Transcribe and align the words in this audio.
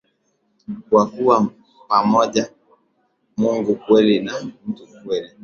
kuwa 0.89 1.05
kwa 1.11 1.49
pamoja 1.87 2.51
Mungu 3.37 3.75
kweli 3.75 4.19
na 4.19 4.33
mtu 4.67 4.87
kweli 5.03 5.29